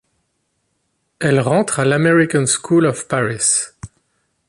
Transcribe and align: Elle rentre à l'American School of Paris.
Elle 1.19 1.39
rentre 1.39 1.79
à 1.79 1.85
l'American 1.85 2.47
School 2.47 2.87
of 2.87 3.07
Paris. 3.07 3.67